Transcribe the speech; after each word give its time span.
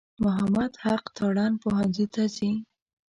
محمد 0.23 0.71
حق 0.83 1.03
تارڼ 1.17 1.39
پوهنځي 1.63 2.05
ته 2.13 2.23
ځي. 2.35 2.51